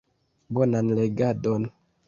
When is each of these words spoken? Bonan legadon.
Bonan 0.57 0.89
legadon. 1.01 1.71